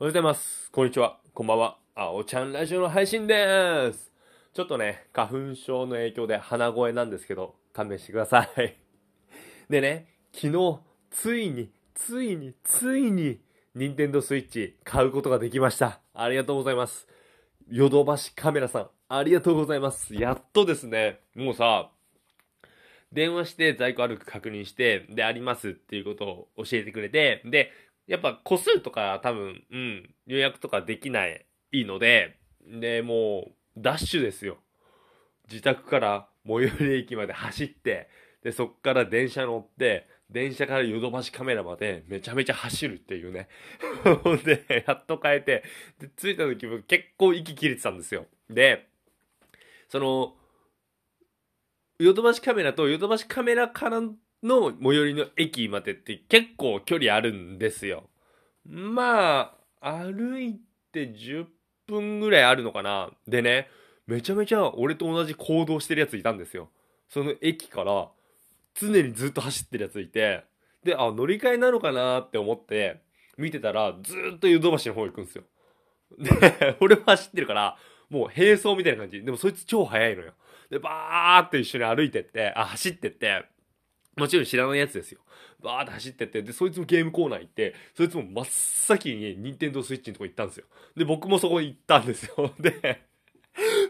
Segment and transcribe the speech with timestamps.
[0.00, 0.70] おはようございます。
[0.70, 1.18] こんにちは。
[1.34, 1.76] こんばんは。
[1.96, 4.12] あおちゃんラジオの配信でーす。
[4.54, 8.76] ちょっとね、花粉症の影響で鼻声なんですけど、勘弁してください。
[9.68, 10.78] でね、昨日、
[11.10, 13.40] ついに、ついに、ついに、
[13.74, 15.98] 任天堂スイッチ買うことができました。
[16.14, 17.08] ありがとうございます。
[17.68, 20.14] ヨドバシカメラさん、ありがとうございます。
[20.14, 21.90] やっとですね、もうさ、
[23.12, 27.72] 電話して在庫あるか確認して、で、ありますっていうことを教えてくれて、で、
[28.08, 34.58] やっぱ個数とか多分、うん、予約とかできない、いいので、で、もう、ダッシュですよ。
[35.48, 38.08] 自宅から最寄り駅まで走って、
[38.42, 43.48] で、そっから電車乗って、電車からヨドバシカメラまでめちゃめちゃ走るっていうね。
[44.44, 45.64] で、やっと変えて、
[45.98, 48.26] で、着いた時も結構息切れてたんですよ。
[48.48, 48.88] で、
[49.88, 50.34] その、
[51.98, 54.00] ヨドバシカメラとヨドバシカメラから
[54.42, 58.08] の最寄りの駅までって結構距離あるんですよ。
[58.64, 60.60] まあ、歩い
[60.92, 61.46] て10
[61.86, 63.10] 分ぐらいあるのかな。
[63.26, 63.68] でね、
[64.06, 66.68] めちゃめちゃ俺と同じ行動してるやついたんですよ。
[67.08, 68.08] その駅から
[68.74, 70.44] 常にずっと走ってるやついて、
[70.84, 73.00] で、あ、乗り換えなのかなって思って
[73.36, 75.44] 見てたらずっとヨドバシの方行くんですよ。
[76.18, 77.76] で、 俺は走ってるから、
[78.08, 79.22] もう並走みたいな感じ。
[79.22, 80.32] でもそいつ超速いのよ。
[80.70, 83.44] で、バーって一緒に歩いてって、あ、走ってって、
[84.18, 85.20] もちろん知らないやつですよ。
[85.62, 90.66] バーって走ってって、で、そいつもゲームコーナー行って、そいつも真っ先に任天堂スイッチのとこ行ったんですよ。
[90.96, 92.52] で、僕もそこ行ったんですよ。
[92.60, 93.02] で、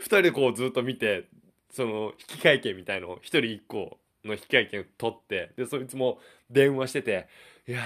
[0.00, 1.28] 二人でこうずっと見て、
[1.70, 7.28] その、引換券みたいのを一人一個の引換券を取って、で、そいつも電話してて、
[7.66, 7.82] いや、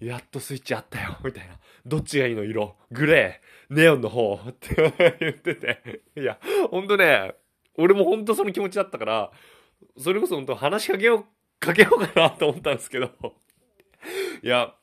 [0.00, 1.58] やっとスイッチあったよ、みたいな。
[1.86, 2.76] どっちがいいの色？
[2.90, 6.02] グレーネオンの方って言ってて。
[6.16, 6.38] いや、
[6.70, 7.34] ほんとね、
[7.76, 9.32] 俺もほんとその気持ちだったから、
[9.96, 11.24] それこそ本当話しかけよう、
[11.60, 13.10] かけようかなと思ったんですけど、
[14.42, 14.74] いや、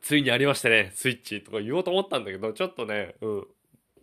[0.00, 3.46] ついにありましたね、スイッチとか言おうと思ったんだけど、ちょっとね、うん、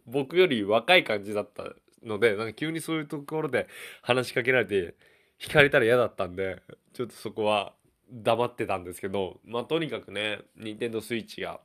[0.05, 1.73] 僕より若い感じだった
[2.03, 3.67] ので、なんか急にそういうところで
[4.01, 4.95] 話しかけられて、
[5.39, 6.61] 惹かれたら嫌だったんで、
[6.93, 7.73] ちょっとそこは
[8.11, 11.61] 黙ってたんですけど、まあとにかくね、任天堂スイッチが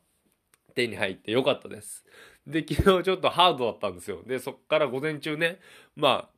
[0.74, 2.04] 手に入ってよかったです。
[2.46, 4.22] で、昨日ちょっとハードだったんですよ。
[4.24, 5.58] で、そっから午前中ね、
[5.96, 6.36] まあ、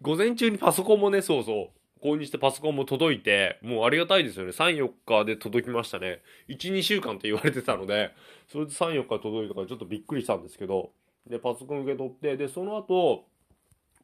[0.00, 4.52] 午前中にパソコンもね、そうそう、購入してパソコンも届いて、もうありがたいですよね。
[4.52, 6.22] 3、4日で届きましたね。
[6.48, 8.12] 1、2週間って言われてたので、
[8.46, 10.92] それで3、4日届いたからちょっとびっくりしたんですけど、
[11.28, 13.24] で、パソコン受け取って、で、その後、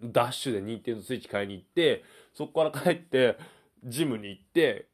[0.03, 2.03] ダッシュで任天堂スイッチ買いに行って、
[2.35, 3.37] そこから帰って、
[3.85, 4.89] ジムに行って、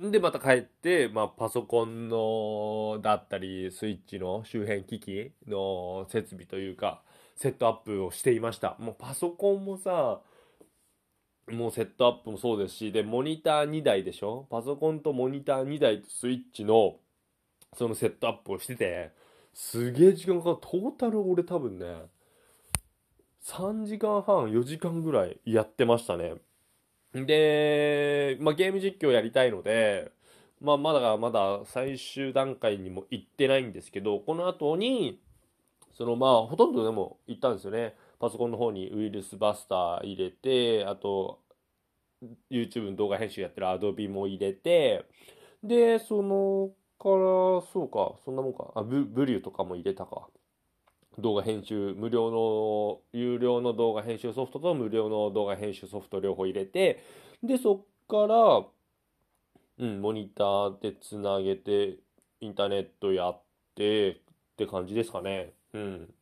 [0.00, 7.02] で、また帰って、まあ、パソコンの、だったり、スイッチの周辺機器の設備というか、
[7.36, 8.76] セットアップをしていました。
[8.78, 10.20] もうパソコンもさ、
[11.48, 14.46] もうセットアップもそうですし、で、モニター2台でしょ？
[14.50, 16.96] パソコンとモニター2台とスイッチの、
[17.76, 19.12] そのセットアップをしてて、
[19.52, 20.56] すげえ時間かかる。
[20.60, 21.86] トータル俺多分ね、
[23.44, 26.34] 3時間半、4時間ぐらいやってましたね。
[27.12, 30.10] で、まあ、ゲーム実況やりたいので、
[30.60, 35.20] まあ、まだまだ最終段階にも行ってないんですけど、この後に、
[35.92, 37.94] そのまあ、ほとんどでも行ったんですよね。
[38.18, 41.40] パソコンの方にウイルスバスター入れて、あと、
[42.50, 45.04] YouTube の動画編集やってる Adobe も入れて、
[45.62, 48.72] で、そのから、そうか、そんなもんか。
[48.74, 50.28] あ、ブブリューとかも入れたか。
[51.18, 57.02] 動画編集、無料の、有料の動画編集ソフトと無料の動画編集ソフト両方入れて、
[57.42, 58.66] で、そっから、
[59.78, 61.98] うん、モニターでつなげて、
[62.40, 63.42] インターネットやっ
[63.74, 64.16] て、っ
[64.56, 65.52] て感じですかね。
[65.72, 66.14] うん。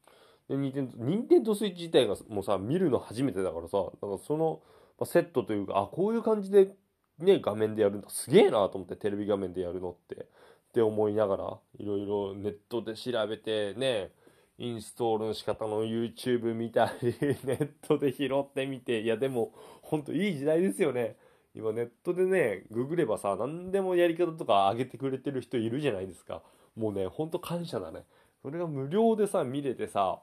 [0.53, 0.69] で、ニ
[1.17, 4.61] ンテンド、スイッチ自体がもうさ、見るの初めてだからさ、なんかその、
[4.99, 6.75] まセットというか、あ、こういう感じで、
[7.19, 8.11] ね、画面でやるんだ。
[8.11, 10.15] すげえなと思って、テレビ画面でやるのって。
[10.15, 10.27] っ
[10.73, 14.11] て思いながら、いろいろネットで調べて、ね、
[14.59, 17.15] インストールの仕方の YouTube 見たり、
[17.45, 21.17] ネットで拾ってみて、いやでも、ほんといい時代ですよね。
[21.55, 26.43] 今ネットでね、ググればさ、何でもやり方とか上げてくれてる人いるじゃないですか。
[26.77, 28.05] もうね、ほんと感謝だね。
[28.43, 30.23] それが無料でさ、見れてさ、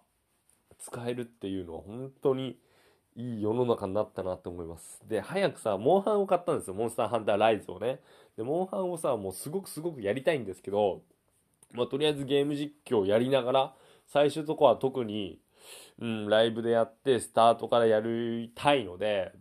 [0.80, 2.58] 使えるっていうのは本当に
[3.16, 5.02] いい世の中になったなって思います。
[5.08, 6.74] で、早くさ、モンハンを買ったんですよ。
[6.74, 8.00] モンスターハンターライズをね。
[8.38, 11.02] で、モンハンをさ、もうすごくすごくやりたいんですけど、
[11.74, 13.76] まあ、とりあえずゲーム実況やりながら、
[14.08, 15.40] 最初とこは特に、
[16.00, 19.34] うん、ライブでやって、スタートからやりたいので、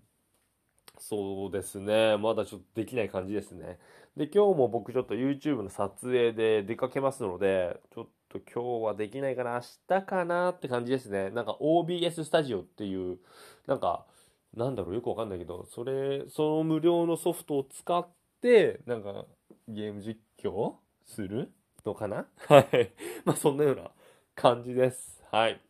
[1.00, 2.16] そうですね。
[2.16, 3.78] まだちょっとできない感じですね。
[4.16, 9.60] で、今日も僕ちょっと YouTube の撮影で出かけますので、ちょっと今日はできないかな、明
[10.00, 11.30] 日かなって感じですね。
[11.30, 13.18] なんか OBS スタジオっていう、
[13.66, 14.06] なんか、
[14.54, 18.08] なんだろう、よくわかんないけど、それ、その無料のソフトを使っ
[18.40, 19.24] て、なんか、
[19.68, 20.74] ゲーム実況
[21.04, 21.52] する
[21.84, 22.26] のかな？
[22.48, 22.92] はい。
[23.24, 23.90] まあそんなような
[24.34, 25.22] 感じです。
[25.30, 25.60] はい。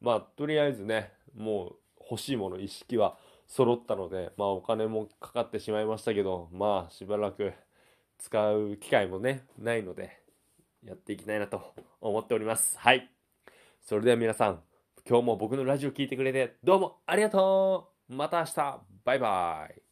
[0.00, 1.76] まあとりあえずね、もう
[2.10, 3.18] 欲しいもの意識は
[3.48, 7.52] 揃ったので、まあお金もかかってしまいましたけど、まあしばらく
[8.18, 10.20] 使う機会もね、ないので、
[10.84, 12.78] やっていきたいなと思っております。
[12.78, 13.10] はい。
[13.82, 14.62] それでは皆さん、
[15.08, 19.87] 今日も僕のラジオ聴いてくれてどうもありがとうまた明日バイバイ